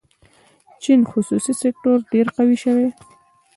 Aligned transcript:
چین 0.83 0.99
خصوصي 1.11 1.53
سکتور 1.61 1.97
ډېر 2.13 2.27
قوي 2.35 2.57
شوی. 2.63 2.87